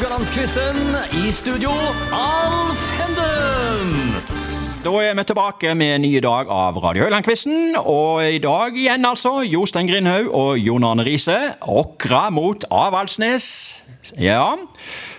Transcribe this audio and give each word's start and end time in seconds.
Rogalandsquizen. 0.00 0.76
I 1.12 1.30
studio, 1.30 1.70
Alf 2.16 2.84
Henden. 2.96 4.14
Da 4.80 4.92
er 5.04 5.12
vi 5.18 5.24
tilbake 5.28 5.74
med 5.76 5.90
en 5.94 6.00
ny 6.06 6.14
dag 6.24 6.48
av 6.48 6.78
Radio 6.80 7.04
Høyland-quizen. 7.04 7.74
Og 7.76 8.24
i 8.24 8.38
dag 8.40 8.78
igjen, 8.80 9.04
altså, 9.04 9.42
Jostein 9.44 9.90
Grindhaug 9.90 10.30
og 10.32 10.56
Jon 10.56 10.86
Arne 10.88 11.04
Riise. 11.04 11.36
Åkra 11.68 12.30
mot 12.32 12.64
Avaldsnes. 12.72 13.50
Ja. 14.16 14.54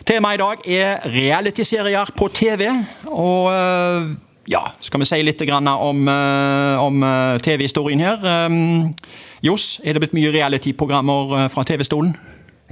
Temaet 0.10 0.40
i 0.40 0.42
dag 0.42 0.74
er 0.80 1.06
realityserier 1.14 2.10
på 2.18 2.32
TV. 2.34 2.72
Og 3.06 3.54
øh, 3.54 4.10
ja, 4.50 4.66
skal 4.82 5.06
vi 5.06 5.12
si 5.12 5.22
litt 5.22 5.46
om, 5.46 6.08
øh, 6.08 6.82
om 6.82 7.04
øh, 7.04 7.40
TV-historien 7.40 8.00
her? 8.00 8.50
Johs, 9.44 9.80
er 9.86 9.94
det 9.94 10.02
blitt 10.02 10.18
mye 10.18 10.34
reality-programmer 10.34 11.48
fra 11.54 11.70
TV-stolen? 11.70 12.18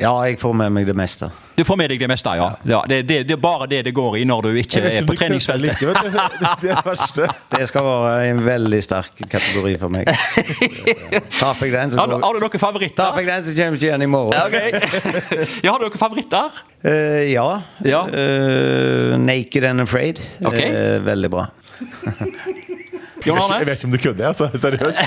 Ja, 0.01 0.13
jeg 0.27 0.39
får 0.39 0.53
med 0.55 0.73
meg 0.73 0.87
det 0.89 0.95
meste. 0.97 1.29
Du 1.59 1.65
får 1.67 1.75
med 1.75 1.91
deg 1.91 1.99
det 1.99 2.07
meste, 2.07 2.31
ja. 2.39 2.45
ja 2.63 2.77
det, 2.87 3.01
det, 3.03 3.17
det, 3.27 3.35
er 3.35 3.39
bare 3.43 3.65
det 3.67 3.81
det 3.89 3.91
går 3.91 4.21
i 4.21 4.23
når 4.27 4.45
du 4.45 4.59
ikke 4.61 4.79
er 4.79 5.03
på 5.03 5.15
treningsfeltet. 5.19 5.81
Det 5.81 5.89
er 5.91 6.61
det 6.61 6.77
verste. 6.85 7.27
Det 7.59 7.65
skal 7.67 7.83
være 7.83 8.29
en 8.29 8.39
veldig 8.45 8.79
sterk 8.85 9.19
kategori 9.27 9.73
for 9.81 9.91
meg. 9.91 10.07
Taper 11.41 11.67
jeg 11.67 11.73
den, 11.73 11.91
så 11.91 11.99
har, 11.99 12.13
du, 12.13 12.15
har 12.23 12.37
du 12.37 12.45
noen 12.45 12.61
favoritter? 12.61 13.01
Taper 13.01 13.25
jeg 13.25 13.31
den, 13.33 13.43
så 13.43 13.55
kommer 13.57 13.79
ikke 13.79 13.89
igjen 13.89 14.05
i 14.05 14.09
morgen. 14.13 14.39
Okay. 14.47 14.69
ja, 15.65 15.73
har 15.73 15.81
du 15.81 15.87
noen 15.89 15.99
favoritter? 15.99 16.61
Uh, 16.85 17.25
ja. 17.27 17.47
ja. 17.83 18.05
Uh, 18.07 19.17
naked 19.19 19.67
and 19.67 19.83
Afraid. 19.83 20.23
Okay. 20.39 20.71
Uh, 20.71 21.01
veldig 21.09 21.33
bra. 21.35 21.49
Jon 23.25 23.39
Arne? 23.41 23.59
Jeg 23.59 23.67
vet 23.69 23.79
ikke 23.79 23.89
om 23.89 23.93
du 23.93 24.01
kødder, 24.03 24.25
altså. 24.29 24.49
Seriøst. 24.59 24.99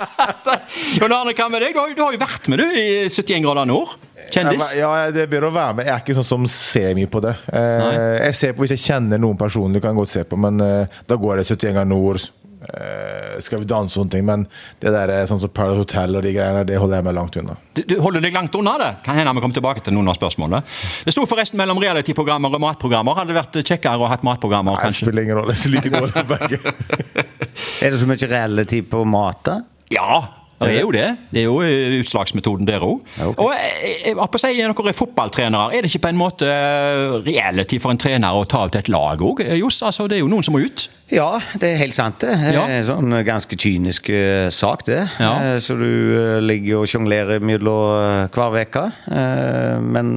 Jon 1.00 1.12
Arne, 1.14 1.34
hva 1.36 1.48
med 1.52 1.64
deg? 1.64 1.74
Du 1.74 1.80
har, 1.82 1.92
du 1.96 2.02
har 2.04 2.14
jo 2.14 2.20
vært 2.20 2.48
med 2.52 2.62
du 2.62 2.66
i 2.66 2.86
71 3.08 3.44
grader 3.44 3.68
nord. 3.68 3.94
Kjendis. 4.30 4.72
Ja, 4.78 4.90
det 5.14 5.26
bør 5.30 5.48
å 5.48 5.52
være 5.54 5.78
med. 5.80 5.88
Jeg 5.88 5.94
er 5.94 6.04
ikke 6.04 6.16
sånn 6.20 6.28
som 6.28 6.46
ser 6.50 6.92
mye 6.98 7.10
på 7.10 7.22
det. 7.24 7.34
Eh, 7.52 7.86
jeg 8.26 8.36
ser 8.38 8.54
på 8.54 8.64
Hvis 8.64 8.76
jeg 8.76 8.84
kjenner 8.84 9.20
noen 9.22 9.38
personlig, 9.40 9.82
kan 9.82 9.94
jeg 9.94 10.00
godt 10.02 10.12
se 10.12 10.26
på, 10.28 10.38
men 10.40 10.60
eh, 10.64 11.00
da 11.10 11.18
går 11.20 11.40
det 11.40 11.48
71 11.50 11.74
grader 11.74 11.90
nord. 11.90 12.28
Eh, 12.70 13.40
skal 13.42 13.62
vi 13.62 13.66
danse 13.70 13.96
og 13.96 14.04
sånne 14.04 14.12
ting, 14.14 14.24
men 14.28 14.44
det 14.82 14.92
der 14.94 15.10
er 15.14 15.26
sånn 15.26 15.40
som 15.42 15.50
Paradise 15.54 15.82
Hotel 15.82 16.18
og 16.18 16.22
de 16.26 16.32
greiene, 16.36 16.62
det 16.68 16.78
holder 16.78 17.00
jeg 17.00 17.06
meg 17.08 17.16
langt 17.16 17.38
unna. 17.40 17.56
Du, 17.74 17.82
du 17.88 17.96
holder 18.04 18.22
deg 18.24 18.36
langt 18.36 18.54
unna 18.58 18.76
det? 18.80 18.90
Kan 19.06 19.18
hende 19.18 19.34
vi 19.34 19.44
kommer 19.44 19.58
tilbake 19.58 19.84
til 19.86 19.96
noen 19.96 20.10
av 20.12 20.18
spørsmålene. 20.18 20.62
Det 21.06 21.14
sto 21.14 21.24
forresten 21.30 21.58
mellom 21.60 21.80
reality-programmer 21.82 22.54
og 22.58 22.62
matprogrammer. 22.66 23.18
Hadde 23.18 23.34
det 23.34 23.40
vært 23.40 23.60
kjekkere 23.62 23.98
å 23.98 24.06
ha 24.06 24.14
hatt 24.14 24.26
matprogrammer, 24.26 24.76
Nei, 24.76 24.80
det 24.80 24.90
kanskje? 24.90 25.06
spiller 25.08 25.26
ingen 25.26 25.40
rolle. 25.40 25.56
Jeg 25.58 25.74
liker 25.74 25.96
dårlig 25.98 26.26
begge. 26.30 26.74
Er 27.84 27.90
det 27.94 27.98
så 28.00 28.06
mye 28.08 28.28
reality 28.30 28.82
på 28.86 29.02
mat, 29.08 29.40
da? 29.46 29.56
Ja, 29.90 30.20
det 30.68 30.76
er 30.76 30.80
jo 30.84 30.90
det. 30.92 31.06
Det 31.32 31.40
er 31.40 31.46
jo 31.46 31.56
eh, 31.64 31.96
utslagsmetoden 32.02 32.66
der 32.68 32.82
òg. 32.84 33.00
Ja, 33.16 33.28
okay. 33.30 33.44
Og 33.46 33.52
jeg, 33.54 33.72
jeg, 34.04 34.16
jeg, 34.58 34.74
dere 34.76 34.88
er 34.92 34.96
fotballtrenere, 34.98 35.70
er 35.76 35.80
det 35.86 35.90
ikke 35.94 36.02
på 36.04 36.12
en 36.12 36.20
måte 36.20 36.48
eh, 36.52 37.14
reality 37.24 37.78
for 37.80 37.94
en 37.94 38.00
trener 38.02 38.36
å 38.36 38.44
ta 38.44 38.66
ut 38.68 38.76
et 38.76 38.90
lag 38.92 39.22
òg? 39.24 39.40
Johs, 39.56 39.80
altså, 39.88 40.08
det 40.10 40.18
er 40.18 40.24
jo 40.24 40.28
noen 40.32 40.44
som 40.46 40.56
må 40.58 40.60
ut. 40.66 40.88
Ja, 41.10 41.30
det 41.58 41.72
er 41.72 41.80
helt 41.80 41.96
sant, 41.96 42.20
det. 42.22 42.36
Ja. 42.54 42.66
Sånn 42.86 43.10
ganske 43.26 43.56
kynisk 43.58 44.12
eh, 44.14 44.50
sak, 44.54 44.84
det. 44.86 45.00
Ja. 45.18 45.32
Eh, 45.54 45.56
Så 45.64 45.74
du 45.80 45.88
eh, 45.88 46.36
ligger 46.44 46.84
og 46.84 46.90
sjonglerer 46.92 47.40
mellom 47.42 47.96
eh, 47.96 48.28
hver 48.36 48.60
uke. 48.60 48.84
Eh, 49.10 49.80
Men 49.82 50.12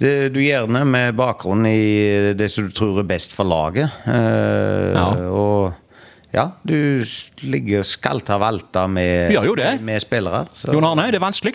det, 0.00 0.30
du 0.32 0.38
gjør 0.40 0.64
det 0.72 0.86
med 0.88 1.12
bakgrunn 1.18 1.66
i 1.68 2.32
det 2.32 2.46
som 2.48 2.64
du 2.64 2.72
tror 2.72 3.02
er 3.02 3.08
best 3.10 3.34
for 3.36 3.44
laget. 3.44 3.92
Eh, 4.08 4.94
Ja. 4.96 5.04
Og 5.28 5.49
ja, 6.34 6.44
du 6.66 7.02
ligger 7.42 7.82
og 7.82 7.88
skalter 7.88 8.36
og 8.38 8.44
valter 8.44 8.86
med, 8.92 9.30
Du 9.32 9.40
jo 9.50 9.54
det. 9.58 9.72
med 9.82 10.02
spillere. 10.02 10.44
Så. 10.54 10.72
Jon 10.74 10.84
Arne, 10.86 11.08
er 11.08 11.16
det 11.16 11.22
vanskelig? 11.24 11.54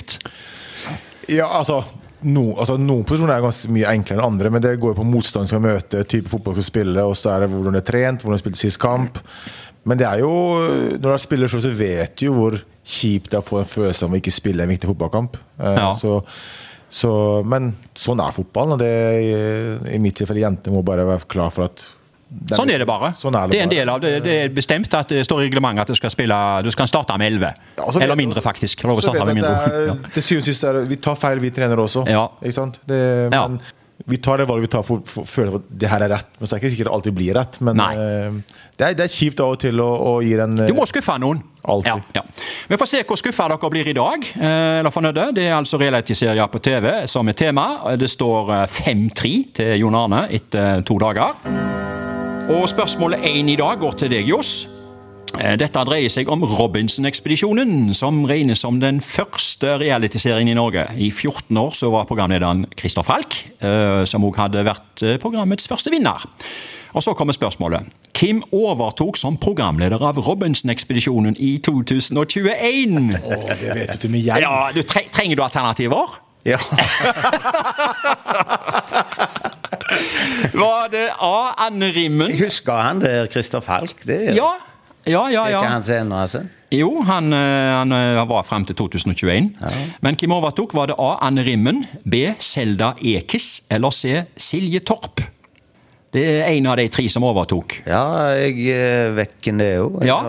Ja, 1.31 1.47
altså, 1.57 1.79
no, 2.27 2.51
altså 2.59 2.75
Noen 2.77 3.05
posisjoner 3.07 3.37
er 3.37 3.45
ganske 3.45 3.69
mye 3.73 3.89
enklere 3.95 4.19
enn 4.19 4.25
andre, 4.27 4.51
men 4.53 4.61
det 4.65 4.75
går 4.81 4.93
jo 4.93 4.99
på 4.99 5.07
motstand 5.07 5.47
som 5.49 5.55
skal 5.57 5.63
møte, 5.65 6.03
type 6.11 6.29
fotball 6.29 6.57
skal 6.59 6.67
spille, 6.69 7.05
og 7.07 7.15
så 7.17 7.33
er 7.35 7.45
det 7.45 7.51
hvordan 7.55 7.77
det 7.77 7.81
er 7.85 7.89
trent, 7.91 8.21
hvordan 8.25 8.37
det 8.37 8.43
spilte 8.43 8.61
sist 8.61 8.81
kamp. 8.83 9.21
Men 9.85 9.99
det 10.01 10.05
er 10.09 10.21
jo, 10.23 10.29
når 10.97 11.01
du 11.03 11.09
er 11.13 11.21
spiller 11.21 11.49
selv, 11.51 11.61
så 11.67 11.73
vet 11.77 12.15
du 12.17 12.27
jo 12.27 12.35
hvor 12.37 12.55
kjipt 12.85 13.31
det 13.31 13.37
er 13.39 13.43
å 13.43 13.45
få 13.45 13.59
en 13.61 13.67
følelse 13.69 14.05
av 14.05 14.13
å 14.13 14.19
ikke 14.19 14.33
spille 14.33 14.65
en 14.65 14.71
viktig 14.73 14.89
fotballkamp. 14.91 15.37
Eh, 15.59 15.75
Ja. 15.81 15.91
Så, 15.97 16.19
så, 16.95 17.09
men 17.45 17.71
sånn 17.97 18.21
er 18.23 18.33
fotballen, 18.33 18.75
og 18.77 18.79
det 18.79 19.93
i 19.93 19.99
mitt 20.01 20.15
tilfelle 20.19 20.43
jenter 20.45 20.71
må 20.73 20.83
bare 20.85 21.05
være 21.07 21.25
klar 21.29 21.51
for 21.53 21.67
at 21.69 21.87
Sånn 22.57 22.69
er 22.73 22.79
det 22.81 22.87
bare. 22.89 23.11
Sånn 23.13 23.35
er 23.37 23.45
det 23.47 23.51
det 23.53 23.59
er 23.59 23.63
en 23.63 23.69
bare. 23.69 23.77
del 23.79 23.89
av 23.93 24.01
det. 24.01 24.13
Det 24.25 24.35
er 24.45 24.49
bestemt 24.49 24.93
at 24.97 25.07
det 25.13 25.21
står 25.27 25.43
i 25.43 25.47
reglementet 25.49 25.85
at 25.85 25.87
du 25.93 25.95
skal 25.95 26.09
spille 26.09 26.37
Du 26.65 26.71
skal 26.73 26.87
starte 26.89 27.17
med 27.21 27.33
11. 27.33 27.53
Ja, 27.77 27.85
Eller 28.01 28.15
mindre, 28.17 28.41
faktisk. 28.41 28.83
Lov 28.83 28.97
å 28.99 29.01
starte 29.05 29.25
med 29.25 29.35
mindre. 29.35 29.53
det, 29.69 29.87
Ja. 29.87 29.93
er, 29.93 30.11
til 30.13 30.23
syvende 30.23 30.41
og 30.41 30.49
sist 30.53 30.63
er 30.63 30.73
det, 30.73 30.87
vi 30.89 30.95
tar 30.97 31.15
feil, 31.15 31.39
vi 31.39 31.49
trenere 31.51 31.77
også. 31.85 32.07
Ja. 32.09 32.27
Ikke 32.41 32.53
sant? 32.53 32.79
Det, 32.87 33.31
Ja. 33.33 33.47
men 33.47 33.59
Vi 34.07 34.17
tar 34.17 34.37
det 34.37 34.45
valget 34.49 34.61
vi 34.61 34.67
tar 34.67 34.83
for 34.83 34.99
å 34.99 35.23
føle 35.25 35.55
at 35.55 35.61
det 35.79 35.87
her 35.89 36.01
er 36.03 36.09
rett. 36.09 36.27
Men 36.37 36.47
så 36.47 36.55
er 36.55 36.59
det 36.59 36.65
ikke 36.67 36.75
sikkert 36.75 36.89
det 36.89 36.93
alltid 36.93 37.13
blir 37.15 37.33
rett. 37.33 37.61
Men 37.61 37.79
eh, 37.79 38.31
det, 38.77 38.87
er, 38.89 38.93
det 38.93 39.03
er 39.05 39.07
kjipt 39.07 39.39
av 39.39 39.51
og 39.53 39.59
til 39.59 39.79
å, 39.79 39.87
å 39.87 40.21
gi 40.21 40.35
den 40.35 40.59
eh, 40.59 40.67
Du 40.67 40.73
må 40.75 40.83
skuffe 40.85 41.15
noen. 41.17 41.39
Ja, 41.85 41.95
ja. 42.13 42.21
Vi 42.67 42.75
får 42.75 42.85
se 42.91 43.03
hvor 43.07 43.15
skuffa 43.17 43.47
dere 43.47 43.69
blir 43.71 43.87
i 43.87 43.93
dag. 43.95 44.19
eh, 44.35 44.79
eller 44.81 44.91
fornøyde. 44.91 45.29
Det 45.33 45.47
er 45.47 45.55
altså 45.55 45.79
realityserien 45.79 46.51
på 46.51 46.59
TV 46.61 47.07
som 47.07 47.25
er 47.29 47.33
tema. 47.39 47.95
Det 47.95 48.09
står 48.11 48.51
eh, 48.51 48.67
5-3 48.67 49.53
til 49.53 49.79
Jon 49.79 49.95
Arne 49.95 50.27
etter 50.29 50.83
to 50.83 50.99
dager. 50.99 51.74
Og 52.45 52.67
spørsmålet 52.69 53.23
én 53.25 53.47
i 53.49 53.55
dag 53.57 53.79
går 53.81 53.95
til 53.97 54.11
deg, 54.11 54.27
Johs. 54.29 54.67
Eh, 55.39 55.55
Dette 55.57 55.81
dreier 55.87 56.11
seg 56.13 56.29
om 56.29 56.43
Robinson-ekspedisjonen, 56.45 57.89
som 57.97 58.19
regnes 58.29 58.61
som 58.61 58.77
den 58.79 58.99
første 59.01 59.71
realitiseringen 59.81 60.53
i 60.53 60.57
Norge. 60.57 60.83
I 61.01 61.09
14 61.09 61.57
år 61.57 61.73
så 61.73 61.89
var 61.93 62.05
programlederen 62.05 62.67
Christer 62.77 63.05
Falk, 63.07 63.33
eh, 63.65 64.03
som 64.05 64.27
òg 64.29 64.37
hadde 64.43 64.61
vært 64.67 65.03
eh, 65.03 65.17
programmets 65.21 65.65
første 65.67 65.89
vinner. 65.93 66.21
Og 66.95 67.03
så 67.03 67.15
kommer 67.17 67.33
spørsmålet. 67.35 67.89
Hvem 68.15 68.43
overtok 68.55 69.17
som 69.19 69.39
programleder 69.41 70.05
av 70.05 70.21
Robinson-ekspedisjonen 70.21 71.35
i 71.41 71.57
2021? 71.65 73.09
Å, 73.25 73.41
det 73.57 73.73
vet 73.81 74.05
du 74.05 74.07
med 74.13 74.21
jeg. 74.21 74.45
Ja, 74.45 74.69
du 74.71 74.85
tre 74.87 75.03
Trenger 75.11 75.41
du 75.41 75.43
alternativer? 75.43 76.21
Ja. 76.45 76.61
Var 80.53 80.87
det 80.93 81.07
A. 81.21 81.35
Anne 81.67 81.91
Rimmen? 81.95 82.31
Jeg 82.33 82.45
husker 82.47 82.81
han 82.81 83.01
der, 83.03 83.27
Christer 83.31 83.63
Falk. 83.65 84.05
Det 84.07 84.35
Ja. 84.35 84.53
Ja, 85.05 85.27
ja, 85.29 85.43
det 85.45 85.53
er 85.53 85.59
ikke 85.59 85.69
han 85.69 85.83
senere, 85.85 86.21
altså. 86.25 86.39
Jo, 86.73 86.87
han, 87.05 87.27
eh, 87.33 87.73
han 87.77 87.91
eh, 87.93 88.23
var 88.25 88.41
frem 88.47 88.63
til 88.65 88.75
2021. 88.75 89.51
Men 90.01 90.17
hvem 90.17 90.33
overtok? 90.33 90.73
Var 90.73 90.89
det 90.89 90.95
A. 90.97 91.11
Anne 91.27 91.43
Rimmen, 91.45 91.83
B. 92.09 92.23
Selda 92.41 92.95
Ekiz 92.97 93.61
eller 93.69 93.93
C. 93.93 94.23
Silje 94.37 94.81
Torp? 94.81 95.21
Det 96.15 96.23
er 96.39 96.49
en 96.55 96.71
av 96.71 96.79
de 96.79 96.87
tre 96.89 97.05
som 97.11 97.23
overtok. 97.27 97.81
Ja, 97.85 98.33
jeg 98.39 99.13
vet 99.13 99.37
hvem 99.45 99.61
det 99.61 99.69
er 99.75 99.79
jo. 99.83 99.91
Ja. 100.07 100.21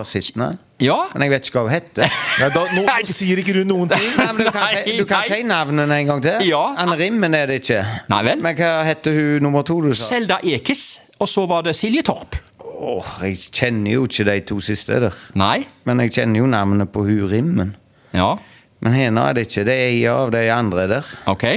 Ja, 0.79 0.97
Men 1.15 1.23
jeg 1.25 1.31
vet 1.33 1.47
ikke 1.47 1.57
hva 1.57 1.63
hun 1.65 1.73
heter. 1.73 2.17
Nei, 2.37 2.47
da, 2.53 2.63
nå 2.77 2.83
sier 3.09 3.39
ikke 3.41 3.53
du 3.55 3.63
noen 3.65 3.89
ting. 3.89 4.03
Nei, 4.19 4.25
men 4.37 4.43
Du 4.45 4.51
kan, 4.53 4.61
Nei, 4.61 4.83
si, 4.85 4.97
du 4.99 5.05
kan 5.09 5.23
si 5.25 5.39
navnene 5.49 5.95
en 6.03 6.09
gang 6.11 6.21
til. 6.21 6.43
Ja. 6.45 6.59
Anne 6.77 6.97
Rimmen 6.99 7.33
er 7.33 7.47
det 7.49 7.63
ikke. 7.63 7.79
Nei 8.13 8.19
vel. 8.27 8.43
Men 8.45 8.57
hva 8.59 8.73
heter 8.85 9.15
hun 9.17 9.41
nummer 9.47 9.65
to 9.65 9.79
du 9.81 9.89
sa? 9.97 10.11
Selda 10.11 10.37
Ekes. 10.45 10.83
og 11.17 11.31
så 11.31 11.47
var 11.49 11.63
det 11.65 11.73
Silje 11.79 12.03
Torp. 12.05 12.37
Åh, 12.77 13.07
Jeg 13.25 13.39
kjenner 13.57 13.95
jo 13.95 14.03
ikke 14.05 14.25
de 14.29 14.35
to 14.45 14.59
siste 14.61 14.99
der. 15.01 15.15
Nei? 15.33 15.63
Men 15.89 16.03
jeg 16.05 16.13
kjenner 16.19 16.43
jo 16.43 16.49
navnet 16.51 16.91
på 16.93 17.01
hun 17.07 17.25
Rimmen. 17.31 17.73
Ja, 18.13 18.35
Men 18.85 18.93
henne 18.93 19.23
er 19.31 19.33
det 19.33 19.47
ikke. 19.47 19.63
Det 19.65 19.73
er 19.73 19.87
ei 19.89 20.03
av 20.13 20.29
de 20.35 20.43
andre 20.53 20.85
der. 20.91 21.09
ok. 21.25 21.47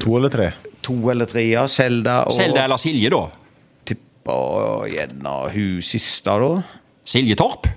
To 0.00 0.16
eller 0.16 0.32
tre? 0.32 0.48
To 0.88 0.96
eller 1.12 1.28
tre, 1.28 1.44
ja. 1.44 1.66
Selda 1.68 2.22
og 2.24 2.32
Selda 2.32 2.64
eller 2.64 2.80
Silje, 2.80 3.10
da? 3.12 3.26
Tipper 3.88 4.88
gjerne 4.88 5.36
hun 5.52 5.82
siste, 5.84 6.32
da. 6.40 6.50
Silje 7.04 7.36
Torp? 7.36 7.68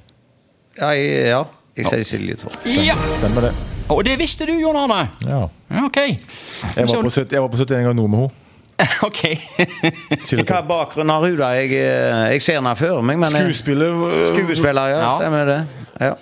Ja, 0.79 0.89
jeg- 0.97 1.27
ja. 1.29 1.43
jeg 1.77 1.85
sier 1.85 2.03
Silje 2.03 2.35
Torp. 2.35 2.55
Ja! 2.65 2.95
Stemmer 3.19 3.41
det. 3.49 3.53
Og 3.89 4.03
det 4.05 4.15
visste 4.19 4.45
du, 4.47 4.53
Jon 4.57 4.75
Arne. 4.79 5.09
Ja. 5.27 5.41
Ja, 5.73 5.85
ok. 5.85 5.97
Jeg 5.97 6.87
var 6.87 7.01
på, 7.03 7.09
70 7.09 7.31
jeg 7.35 7.41
var 7.41 7.47
på 7.51 7.57
71 7.57 7.83
ganger 7.83 7.93
nå 7.93 8.07
med 8.07 8.19
henne. 8.19 8.39
ok. 9.07 9.19
Hva 10.49 10.61
bakgrunn 10.67 11.09
har 11.13 11.19
hun, 11.27 11.35
da? 11.37 11.51
Jeg, 11.59 11.71
eh, 11.77 12.31
jeg 12.33 12.41
ser 12.41 12.57
henne 12.61 12.73
før 12.79 13.01
meg, 13.05 13.19
men 13.21 13.31
jeg- 13.31 13.43
Skuespiller 13.53 13.91
øh, 14.07 14.23
Skuespiller, 14.31 14.87
ja. 14.95 15.01
Ja. 15.03 15.17
Stemmer 15.19 15.45
det. 15.45 15.59
Ja. 16.01 16.13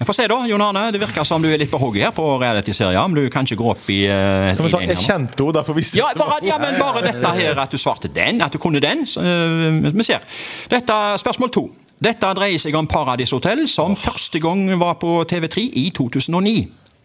Vi 0.00 0.06
får 0.08 0.16
se, 0.16 0.24
da. 0.32 0.38
Jon 0.48 0.62
Arne, 0.64 0.86
Det 0.94 1.00
virker 1.02 1.26
som 1.28 1.42
du 1.44 1.48
er 1.52 1.58
litt 1.60 1.68
på 1.70 1.76
hogget 1.78 2.06
her 2.06 2.10
på 2.16 2.24
reality-serien. 2.40 2.96
Om 3.04 3.14
du 3.18 3.26
kanskje 3.28 3.56
går 3.60 3.74
opp 3.74 3.90
i, 3.92 3.98
uh, 4.08 4.48
Som 4.56 4.64
jeg 4.64 4.72
sa, 4.72 4.78
jeg 4.80 4.96
kjente 4.96 5.36
henne, 5.36 5.52
derfor 5.58 5.76
visste 5.76 5.98
Ja, 6.00 6.06
jeg 6.14 6.16
bare, 6.22 6.38
ja, 6.46 6.56
men 6.62 6.78
bare 6.80 7.02
dette 7.04 7.32
her 7.36 7.60
at 7.60 7.70
du 7.70 7.76
svarte 7.76 8.08
den, 8.08 8.40
at 8.40 8.52
du 8.52 8.56
kunne 8.58 8.80
den. 8.80 9.04
Så, 9.06 9.20
øh, 9.20 9.92
vi 9.92 10.02
ser. 10.02 10.24
Dette 10.72 10.96
Spørsmål 11.20 11.50
to. 11.52 11.66
Dette 12.00 12.30
dreier 12.32 12.56
seg 12.56 12.72
om 12.78 12.86
Paradis 12.88 13.32
Hotel, 13.36 13.66
som 13.68 13.92
første 13.98 14.40
gang 14.40 14.62
var 14.80 14.94
på 15.02 15.18
TV3 15.28 15.66
i 15.76 15.90
2009. 15.92 16.54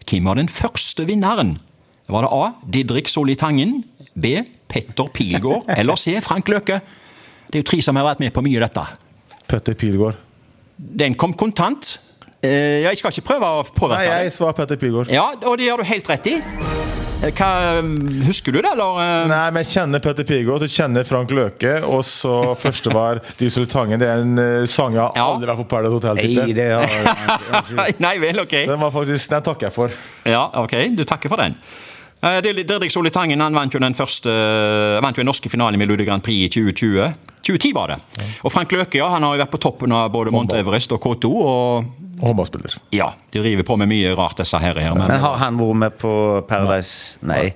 Hvem 0.08 0.28
var 0.30 0.38
den 0.40 0.48
første 0.48 1.04
vinneren? 1.04 1.50
Var 2.08 2.24
det 2.24 2.30
A. 2.32 2.46
Didrik 2.64 3.10
Solli 3.12 3.34
Tangen, 3.36 3.82
B. 4.14 4.38
Petter 4.72 5.10
Pilgaard 5.12 5.68
eller 5.78 6.00
C. 6.00 6.16
Frank 6.24 6.48
Løke? 6.48 6.80
Det 7.46 7.58
er 7.60 7.64
jo 7.64 7.68
tre 7.74 7.82
som 7.84 8.00
har 8.00 8.08
vært 8.08 8.24
med 8.24 8.32
på 8.32 8.40
mye 8.46 8.62
av 8.62 8.70
dette. 8.70 8.86
Petter 9.50 9.76
Pilgaard. 9.76 10.16
Den 10.76 11.12
kom 11.20 11.36
kontant. 11.36 11.98
Eh, 12.40 12.80
jeg 12.86 12.96
skal 12.96 13.12
ikke 13.12 13.28
prøve 13.34 13.52
å 13.60 13.62
påvirke 13.68 14.00
Nei, 14.08 14.24
jeg 14.30 14.34
svarer 14.38 14.56
Petter 14.62 14.80
Pilgaard. 14.80 15.12
Ja, 15.12 15.28
og 15.44 15.60
det 15.60 15.68
gjør 15.68 15.84
du 15.84 15.90
helt 15.92 16.08
rett 16.08 16.32
i. 16.32 16.38
Eh, 17.24 17.32
Hva, 17.32 17.80
husker 18.26 18.52
du 18.52 18.58
det, 18.60 18.68
eller? 18.74 18.98
eh? 19.00 19.22
Nei, 19.30 19.44
men 19.54 19.62
jeg 19.64 19.70
kjenner 19.72 20.02
Petter 20.04 20.26
Pigot, 20.28 20.60
jeg 20.66 20.72
kjenner 20.74 21.06
Frank 21.08 21.32
Løke, 21.34 21.78
og 21.88 22.02
så 22.04 22.34
første 22.60 22.92
var 22.92 23.22
Diesel 23.40 23.64
Tangen. 23.72 23.98
Det 24.02 24.08
er 24.10 24.20
en 24.22 24.36
eh, 24.42 24.66
sang 24.68 24.92
jeg 24.94 25.00
Ja. 25.16 25.24
aldri 25.32 25.48
har 25.48 25.56
på 25.56 25.64
Paradise 25.70 25.96
Hotel. 25.96 26.20
Nei, 26.20 26.52
det 26.52 26.68
har 26.76 27.94
Nei 28.06 28.14
vel, 28.22 28.40
ok. 28.44 28.54
Den 28.68 28.80
var 28.84 28.92
faktisk, 28.94 29.30
den 29.32 29.46
takker 29.48 29.68
jeg 29.70 29.74
for. 29.78 29.96
Ja, 30.28 30.44
ok, 30.60 30.76
du 30.98 31.04
takker 31.08 31.32
for 31.32 31.40
den. 31.40 31.56
Eh, 32.22 32.38
Didrik 32.44 32.92
Solli 32.92 33.10
Tangen 33.14 33.40
han 33.40 33.56
vant 33.56 33.72
jo 33.74 33.80
den 33.80 33.96
første 33.96 34.32
vant 35.04 35.16
jo 35.16 35.24
den 35.24 35.28
norske 35.32 35.48
finalen 35.52 35.80
i 35.80 35.82
Melodi 35.82 36.04
Grand 36.08 36.24
Prix 36.24 36.46
i 36.50 36.52
2020. 36.60 37.14
2010 37.46 37.72
var 37.76 37.92
det. 37.94 37.98
Og 38.44 38.52
Frank 38.52 38.72
Løke 38.74 38.98
ja, 38.98 39.08
han 39.14 39.22
har 39.26 39.36
jo 39.36 39.42
vært 39.44 39.52
på 39.54 39.60
toppen 39.62 39.92
av 39.94 40.10
både 40.14 40.32
Mount 40.34 40.52
Everest 40.58 40.92
og 40.96 41.00
K2. 41.04 41.30
Og 41.30 41.84
Og 42.16 42.30
håndballspiller. 42.30 42.78
ja, 42.96 43.10
de 43.32 43.42
driver 43.44 43.62
på 43.68 43.76
med 43.76 43.90
mye 43.92 44.14
rart, 44.16 44.38
disse 44.40 44.58
her. 44.58 44.74
her 44.80 44.94
men, 44.96 45.06
Men 45.08 45.20
har 45.20 45.36
han 45.42 45.58
vært 45.60 45.76
med 45.82 45.98
på 46.00 46.12
Paradise? 46.48 47.18
Nei. 47.22 47.52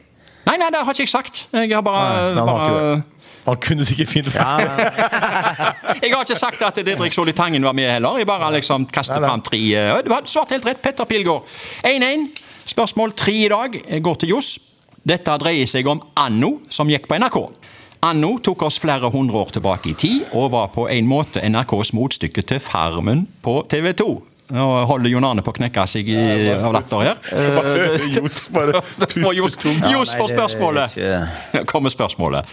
Nei, 0.46 0.56
nei, 0.60 0.68
det 0.72 0.82
har 0.84 0.92
ikke 0.94 1.04
jeg 1.06 1.08
sagt. 1.12 1.46
Jeg 1.52 1.72
har 1.74 1.82
bare, 1.82 2.04
Nei, 2.10 2.28
han 2.34 2.38
har 2.38 2.46
bare 2.46 2.68
ikke. 2.98 3.16
Han 3.46 3.56
kunne 3.56 3.84
sikkert 3.88 4.08
fint 4.10 4.26
vært 4.28 4.42
Jeg 6.04 6.12
har 6.12 6.24
ikke 6.26 6.36
sagt 6.36 6.60
at 6.62 6.76
Didrik 6.84 7.14
Solli 7.16 7.32
Tangen 7.32 7.64
var 7.64 7.72
med 7.76 7.88
heller. 7.90 8.18
Jeg 8.20 8.26
bare 8.28 8.50
liksom 8.52 8.84
kastet 8.92 9.16
Nei, 9.16 9.22
nei. 9.24 9.30
fram 9.30 9.42
tre. 9.46 9.60
eh, 9.80 10.02
Du 10.04 10.12
hadde 10.12 10.28
svart 10.28 10.52
helt 10.52 10.66
rett, 10.68 10.82
Petter 10.84 11.08
Pilgaard. 11.08 11.48
1-1. 11.88 12.28
Spørsmål 12.70 13.14
tre 13.16 13.32
i 13.46 13.48
dag 13.48 13.78
går 14.04 14.20
til 14.20 14.34
Johs. 14.34 14.58
Dette 15.08 15.32
dreier 15.40 15.64
seg 15.66 15.88
om 15.88 16.02
Anno, 16.20 16.58
som 16.68 16.90
gikk 16.92 17.08
på 17.08 17.16
NRK. 17.16 17.38
Anno 18.00 18.38
tok 18.40 18.62
oss 18.64 18.78
flere 18.80 19.10
hundre 19.12 19.36
år 19.42 19.50
tilbake 19.52 19.90
i 19.90 19.94
tid, 19.98 20.22
og 20.32 20.52
var 20.54 20.70
på 20.72 20.86
en 20.88 21.08
måte 21.08 21.42
NRKs 21.44 21.92
motstykke 21.92 22.42
til 22.48 22.60
Farmen 22.64 23.26
på 23.44 23.58
TV 23.68 23.92
2. 23.98 24.06
Nå 24.56 24.68
holder 24.88 25.12
Jon 25.12 25.26
Arne 25.28 25.44
på 25.46 25.52
å 25.52 25.56
knekke 25.58 25.84
seg 25.86 26.08
i, 26.10 26.16
av 26.54 26.72
latter 26.74 27.04
her. 27.04 27.20
Eh, 27.30 28.06
Johs 28.16 28.48
bare 28.54 28.80
var 29.26 29.36
Johs 29.36 29.54
puster 29.54 29.68
tungt. 29.68 29.90
Johs 29.92 30.14
får 30.16 30.32
spørsmålet. 30.32 30.96
kommer 31.68 31.92
spørsmålet. 31.92 32.48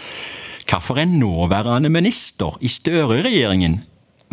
Hvilken 0.68 1.16
nåværende 1.16 1.88
minister 1.88 2.58
i 2.60 2.68
Støre-regjeringen 2.68 3.80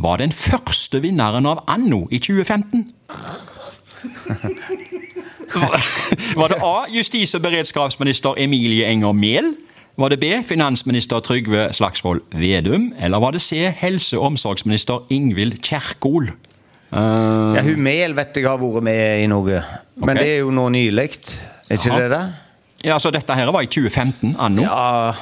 var 0.03 0.19
den 0.19 0.35
første 0.35 0.99
vinneren 0.99 1.47
av 1.47 1.63
Anno 1.71 2.09
i 2.11 2.19
2015? 2.19 2.89
Var 6.35 6.51
det 6.51 6.59
A. 6.59 6.75
Justis- 6.91 7.37
og 7.39 7.45
beredskapsminister 7.47 8.35
Emilie 8.43 8.91
Enger 8.91 9.15
Mehl? 9.15 9.55
Var 9.95 10.11
det 10.11 10.17
B. 10.19 10.29
Finansminister 10.43 11.21
Trygve 11.23 11.69
Slagsvold 11.73 12.21
Vedum? 12.35 12.89
Eller 12.99 13.19
var 13.23 13.31
det 13.31 13.39
C. 13.41 13.69
Helse- 13.79 14.17
og 14.19 14.33
omsorgsminister 14.33 15.05
Ingvild 15.09 15.61
Kjerkol? 15.63 16.33
Uh... 16.91 17.55
Ja, 17.55 17.63
hun 17.63 17.79
Mehl 17.83 18.15
vet 18.17 18.35
jeg 18.35 18.47
har 18.47 18.59
vært 18.59 18.83
med 18.83 19.23
i 19.23 19.29
noe. 19.31 19.61
Men 20.03 20.19
det 20.19 20.25
er 20.33 20.41
jo 20.43 20.51
nå 20.51 20.67
nylig. 20.75 21.07
Er 21.69 21.79
ikke 21.79 21.93
ja. 21.93 22.01
det 22.03 22.09
det? 22.11 22.25
ja, 22.85 22.99
så 22.99 23.09
dette 23.13 23.37
her 23.37 23.49
var 23.55 23.63
i 23.63 23.71
2015, 23.71 24.35
Anno. 24.35 24.65
Ja, 24.67 25.15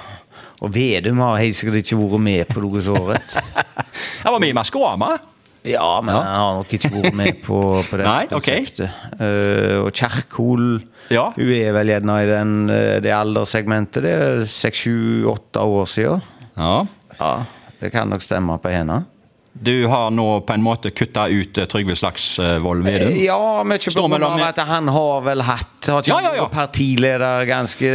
og 0.64 0.74
Vedum 0.74 1.22
har 1.24 1.38
helt 1.44 1.56
sikkert 1.58 1.84
ikke 1.84 2.00
vært 2.02 2.26
med 2.26 2.50
på 2.50 2.64
noe 2.64 2.82
så 2.84 2.98
året. 2.98 3.38
Han 4.24 4.34
var 4.34 4.42
med 4.42 4.54
i 4.54 4.58
Maskorama. 4.58 5.14
Ja, 5.64 6.02
men 6.04 6.12
jeg 6.12 6.40
har 6.42 6.58
nok 6.60 6.74
ikke 6.76 6.90
vært 6.92 7.16
med 7.16 7.38
på, 7.46 7.60
på 7.88 8.00
det 8.00 8.08
Nei, 8.10 8.26
ok. 8.28 8.50
Okay. 8.52 8.90
Uh, 9.16 9.86
og 9.86 9.92
Kjerkol 9.96 10.66
Ja. 11.14 11.30
Hun 11.38 11.54
er 11.56 11.72
vel 11.76 11.92
gjerne 11.94 12.18
i 12.24 12.28
den, 12.30 12.54
eh, 12.72 12.98
det 13.04 13.12
alderssegmentet. 13.12 14.04
Det 14.06 14.14
er 14.14 14.44
seks, 14.48 14.86
sju, 14.86 15.26
åtte 15.32 15.64
år 15.64 15.90
siden. 15.92 16.24
Ja. 16.56 16.76
Ja, 17.20 17.34
det 17.82 17.92
kan 17.94 18.12
nok 18.12 18.24
stemme 18.24 18.56
på 18.64 18.72
henne. 18.72 19.04
Du 19.54 19.86
har 19.88 20.10
nå 20.12 20.42
på 20.42 20.54
en 20.56 20.64
måte 20.66 20.90
kutta 20.92 21.28
ut 21.30 21.58
eh, 21.62 21.66
Trygve 21.70 21.94
Slagsvold 21.96 22.84
Vedum? 22.88 23.12
Eh, 23.14 23.20
Ja, 23.28 23.62
mye 23.64 23.78
på 23.78 24.08
grunn 24.10 24.24
av 24.26 24.42
at 24.48 24.58
han 24.66 24.88
har 24.90 25.22
vel 25.28 25.44
hatt 25.46 25.90
Har 25.94 26.02
Ja, 26.10 26.18
ja, 26.26 26.32
ja. 26.40 26.48
partileder 26.50 27.46
ganske 27.46 27.92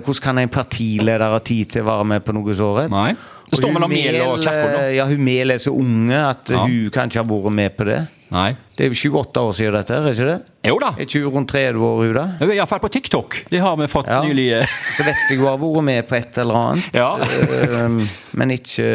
Hvordan 0.00 0.22
kan 0.24 0.38
en 0.40 0.48
partileder 0.48 1.26
ha 1.36 1.38
tid 1.44 1.74
til 1.76 1.84
å 1.84 1.90
være 1.90 2.08
med 2.14 2.24
på 2.24 2.32
noe 2.32 2.56
så 2.56 2.70
rett? 2.78 2.90
Nei. 2.90 3.12
Det 3.52 3.60
står 3.60 3.74
mellom 3.76 3.92
Mehl 3.92 4.16
og 4.24 4.40
Kjerkol, 4.40 4.74
eh, 4.80 4.94
Ja, 4.96 5.04
hun 5.10 5.20
Mehl 5.24 5.52
er 5.52 5.60
så 5.60 5.74
unge 5.76 6.16
at 6.30 6.48
Ja. 6.48 6.64
hun 6.64 6.88
kan 6.94 7.10
ikke 7.12 7.20
ha 7.20 7.28
vært 7.28 7.52
med 7.60 7.76
på 7.76 7.84
det. 7.90 8.00
Nei. 8.32 8.56
Det 8.82 8.88
er 8.88 8.94
jo 8.98 9.12
28 9.22 9.42
år 9.46 9.52
siden 9.54 9.74
dette, 9.76 9.94
er 9.94 10.08
ikke 10.10 10.24
det? 10.26 10.38
Jo 10.66 10.78
da. 10.82 10.88
Er 10.98 11.04
ikke 11.06 11.20
hun 11.22 11.34
rundt 11.36 11.52
30 11.52 11.84
år, 11.86 12.00
hun 12.02 12.16
da? 12.16 12.24
Iallfall 12.50 12.80
på 12.82 12.88
TikTok. 12.90 13.36
Det 13.52 13.60
har 13.62 13.76
vi 13.78 13.86
fått 13.86 14.08
Ja. 14.10 14.16
nylig. 14.26 14.46
eh. 14.58 14.72
Så 14.96 15.04
vet 15.06 15.20
jeg 15.30 15.38
hun 15.38 15.46
har 15.46 15.60
vært 15.62 15.84
med 15.86 16.08
på 16.08 16.16
et 16.18 16.40
eller 16.42 16.58
annet. 16.58 16.88
Ja. 16.98 17.12
Eh, 17.22 18.08
Men 18.34 18.50
ikke 18.56 18.88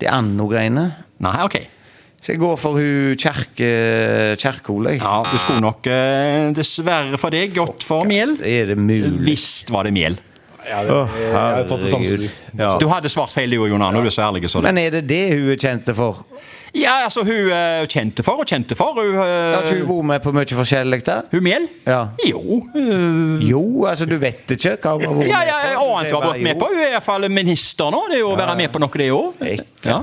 det 0.00 0.08
anno-greiene. 0.08 0.86
Nei, 1.20 1.34
ok. 1.44 1.58
Så 2.20 2.32
jeg 2.32 2.40
går 2.40 2.56
for 2.60 2.76
hun 2.80 3.14
Kjerke, 3.20 3.68
Kjerkol, 4.40 4.88
jeg. 4.94 5.02
Ja, 5.04 5.20
Du 5.28 5.36
skulle 5.40 5.60
nok 5.64 5.86
eh, 5.92 6.48
dessverre 6.56 7.20
for 7.20 7.32
deg 7.36 7.52
gått 7.56 7.84
for 7.84 8.08
Mel. 8.08 8.38
Er 8.40 8.72
det 8.72 8.78
mulig? 8.80 9.20
Visst 9.28 9.68
var 9.72 9.84
det 9.84 9.92
Mel. 9.96 10.16
Ja, 10.64 10.80
det, 10.84 10.96
jeg 11.20 11.32
har 11.32 11.62
tatt 11.68 11.80
det 11.84 11.88
samme 11.92 12.08
som 12.08 12.20
du. 12.20 12.26
Ja. 12.60 12.72
Du 12.80 12.88
hadde 12.88 13.08
svart 13.12 13.32
feil, 13.32 13.52
du, 13.52 13.60
Jon 13.68 13.80
Arne. 13.84 14.00
Du 14.04 14.08
er 14.10 14.12
så 14.16 14.26
ærlig 14.28 14.48
så 14.52 14.60
det. 14.60 14.68
Men 14.72 14.80
er 14.82 14.90
det 14.98 15.06
det 15.08 15.22
hun 15.36 15.48
er 15.54 15.60
kjent 15.60 15.88
for? 15.96 16.24
Ja, 16.74 16.92
altså, 17.04 17.24
hun 17.26 17.50
uh, 17.50 17.82
kjente 17.90 18.22
for 18.22 18.42
og 18.42 18.46
kjente 18.46 18.76
for. 18.78 18.94
Hun, 18.94 19.16
uh, 19.18 19.26
ja, 19.26 19.62
hun 19.74 19.86
vært 19.88 20.06
med 20.10 20.22
på 20.22 20.32
mye 20.36 20.58
forskjellig 20.60 21.00
da? 21.06 21.16
hun 21.32 21.42
Mjell? 21.42 21.66
Ja. 21.86 22.02
Jo. 22.28 22.60
Uh, 22.74 23.42
Jo, 23.42 23.62
altså 23.90 24.06
du 24.06 24.16
vet 24.22 24.54
ikke 24.54 24.76
hva 24.78 24.94
hun 24.94 25.06
har 25.06 25.16
vært 25.18 25.32
ja, 25.32 25.40
ja, 25.48 25.58
med 25.64 25.74
på? 25.74 25.88
annet 25.96 26.12
hun 26.12 26.22
har 26.22 26.28
vært 26.28 26.46
med 26.46 26.60
på. 26.60 26.70
Hun 26.70 26.84
er 26.84 26.94
iallfall 26.94 27.28
minister 27.32 27.90
nå. 27.94 28.04
Det 28.10 28.20
er 28.20 28.22
jo 28.22 28.30
å 28.30 28.38
være 28.38 28.56
med 28.60 28.70
på 28.70 28.82
noe, 28.82 29.02
det 29.02 29.10
òg. 29.16 29.42
Ja. 29.86 29.98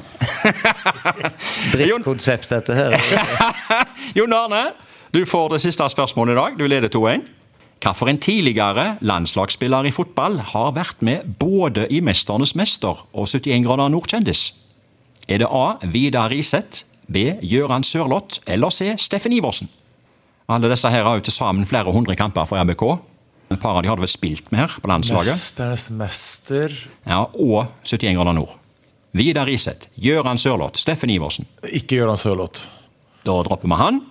Drittkonsept 1.74 2.52
dette 2.52 2.75
her. 2.75 3.00
Jon 4.18 4.36
Arne, 4.36 4.68
du 5.16 5.24
får 5.30 5.56
det 5.56 5.64
siste 5.64 5.88
spørsmålet 5.96 6.36
i 6.36 6.40
dag. 6.42 6.60
Du 6.60 6.68
leder 6.68 6.92
2-1. 6.92 7.25
Hvilken 7.78 8.18
tidligere 8.19 8.98
landslagsspiller 9.06 9.88
i 9.88 9.94
fotball 9.94 10.40
har 10.52 10.72
vært 10.75 11.04
med 11.06 11.38
både 11.40 11.86
i 11.94 12.02
'Mesternes 12.02 12.56
mester' 12.58 13.06
og 13.14 13.28
71 13.30 13.64
grader 13.64 13.94
nordkjendis? 13.94 14.50
Er 15.27 15.41
det 15.44 15.47
A. 15.51 15.77
Vidar 15.91 16.29
Riseth, 16.31 16.85
B. 17.12 17.33
Gøran 17.44 17.83
Sørloth 17.83 18.39
eller 18.47 18.71
C. 18.71 18.94
Steffen 19.00 19.33
Iversen? 19.35 19.68
Alle 20.47 20.69
disse 20.71 20.88
her 20.91 21.03
har 21.03 21.18
jo 21.19 21.25
til 21.27 21.35
sammen 21.35 21.68
flere 21.68 21.91
hundre 21.91 22.15
kamper 22.15 22.47
for 22.47 22.59
RBK. 22.63 22.83
Et 23.51 23.59
par 23.59 23.75
av 23.77 23.83
de 23.83 23.89
har 23.91 24.00
du 24.00 24.03
vel 24.03 24.12
spilt 24.12 24.47
med 24.51 24.63
her 24.63 24.77
på 24.83 24.89
landslaget? 24.91 25.31
Mesternes 25.31 25.89
mester 25.95 26.74
Ja, 27.07 27.25
Og 27.33 27.68
71 27.83 28.15
grader 28.15 28.35
nord. 28.35 28.56
Vidar 29.18 29.47
Riseth, 29.47 29.88
Gøran 30.00 30.38
Sørloth, 30.38 30.79
Steffen 30.79 31.09
Iversen. 31.09 31.47
Ikke 31.71 31.97
Gøran 32.01 32.19
Sørloth. 32.19 32.68
Da 33.25 33.35
dropper 33.44 33.68
vi 33.71 33.80
han. 33.80 34.01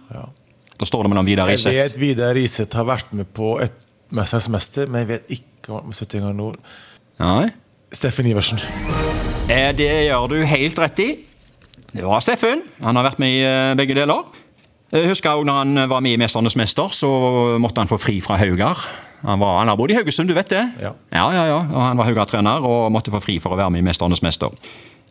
Da 0.76 0.84
står 0.88 1.04
det 1.04 1.12
mellom 1.12 1.28
Vidar 1.28 1.48
Jeg 1.52 1.64
vet 1.64 2.00
Vidar 2.00 2.34
Riseth 2.36 2.76
har 2.76 2.88
vært 2.88 3.12
med 3.16 3.28
på 3.36 3.56
et 3.64 3.86
Mesternes 4.12 4.48
mester, 4.52 4.86
men 4.86 5.02
jeg 5.02 5.08
vet 5.14 5.32
ikke 5.40 5.80
om 5.80 5.92
70 5.92 6.20
grader 6.20 6.36
nord. 6.38 6.60
Nei. 7.18 7.48
Steffen 7.92 8.28
Iversen. 8.30 8.62
Eh, 9.48 9.70
Det 9.76 9.88
gjør 10.08 10.26
du 10.30 10.36
helt 10.44 10.78
rett 10.82 10.98
i. 11.02 11.08
Det 11.96 12.04
var 12.04 12.20
Steffen. 12.20 12.62
Han 12.82 12.96
har 12.98 13.06
vært 13.06 13.20
med 13.22 13.32
i 13.38 13.42
eh, 13.46 13.74
begge 13.78 13.94
deler. 13.96 14.24
Jeg 14.92 15.08
husker 15.10 15.34
også 15.34 15.46
når 15.46 15.58
han 15.62 15.88
var 15.90 16.00
med 16.00 16.14
i 16.14 16.16
'Mesternes 16.20 16.56
mester', 16.56 16.92
så 16.94 17.08
måtte 17.58 17.78
han 17.82 17.88
få 17.88 17.98
fri 17.98 18.20
fra 18.20 18.36
Haugar. 18.36 18.78
Han, 19.26 19.38
var, 19.40 19.58
han 19.58 19.68
har 19.68 19.76
bodd 19.76 19.90
i 19.90 19.94
Haugesund, 19.94 20.28
du 20.28 20.34
vet 20.34 20.48
det? 20.50 20.62
Ja. 20.80 20.92
ja, 21.12 21.30
ja, 21.32 21.44
ja. 21.46 21.56
Og 21.72 21.82
han 21.82 21.96
var 21.98 22.04
Haugar-trener 22.04 22.62
og 22.62 22.92
måtte 22.92 23.10
få 23.10 23.20
fri 23.22 23.38
for 23.40 23.50
å 23.50 23.56
være 23.56 23.70
med 23.70 23.82
i 23.82 23.86
'Mesternes 23.88 24.22
mester'. 24.22 24.54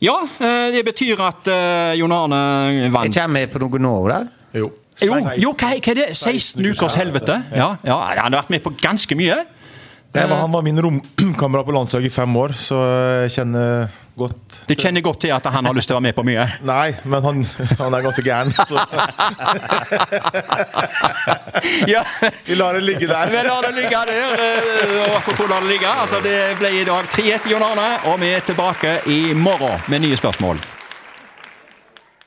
Ja, 0.01 0.15
eh, 0.39 0.72
det 0.75 0.86
betyr 0.86 1.20
at 1.20 1.48
eh, 1.48 1.96
Jon 2.00 2.12
Arne 2.12 2.92
vant. 2.92 3.15
Jeg 3.15 3.22
kommer 3.24 3.39
med 3.39 3.51
på 3.51 3.60
noe 3.60 3.80
nå, 3.80 4.08
da. 4.10 4.22
Jo. 4.54 4.72
Jo, 5.04 5.15
jo 5.38 5.51
hva, 5.51 5.74
hva 5.75 5.92
er 5.92 5.98
det? 5.98 6.08
16 6.15 6.63
ukers 6.72 6.94
helvete? 6.96 7.36
Ja, 7.56 7.75
ja, 7.84 7.98
Han 8.00 8.32
har 8.34 8.42
vært 8.44 8.50
med 8.50 8.63
på 8.63 8.72
ganske 8.80 9.15
mye. 9.15 9.36
Jeg 10.15 10.29
var, 10.31 10.38
han 10.45 10.51
var 10.53 10.62
min 10.63 10.79
romkamerat 10.81 11.65
på 11.67 11.74
landslaget 11.75 12.07
i 12.07 12.13
fem 12.15 12.36
år, 12.39 12.53
så 12.55 12.77
jeg 13.25 13.31
kjenner 13.36 13.88
godt 14.15 14.62
Du 14.69 14.72
kjenner 14.79 15.03
godt 15.03 15.19
til 15.25 15.34
at 15.36 15.43
han 15.51 15.65
har 15.67 15.75
lyst 15.75 15.89
til 15.91 15.95
å 15.98 16.00
være 16.00 16.05
med 16.07 16.15
på 16.15 16.24
mye? 16.24 16.45
Nei, 16.63 16.93
men 17.03 17.25
han, 17.25 17.41
han 17.81 17.98
er 17.98 18.05
ganske 18.05 18.24
gæren. 18.24 18.53
Ja. 21.88 22.03
vi 22.45 22.55
lar 22.55 22.74
det 22.74 22.81
ligge 22.81 23.07
der. 23.07 23.29
Vi 23.31 23.41
lar 23.48 23.62
det 23.62 23.72
ligge 23.75 23.89
der. 23.89 24.12
eh, 24.13 25.10
Og 25.10 25.15
apropos 25.17 25.50
la 25.50 25.60
det 25.60 25.69
ligge. 25.69 25.88
Altså, 25.88 26.19
det 26.24 26.38
ble 26.60 26.69
i 26.81 26.84
dag 26.88 27.07
3-1 27.12 27.43
til 27.45 27.51
John 27.55 27.63
Arne, 27.63 27.89
og 28.12 28.19
vi 28.22 28.31
er 28.36 28.39
tilbake 28.45 28.98
i 29.12 29.19
morgen 29.34 29.81
med 29.91 30.01
nye 30.05 30.17
spørsmål. 30.19 30.60